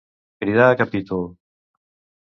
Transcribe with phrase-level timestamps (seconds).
[0.39, 1.23] Cridar a capítol.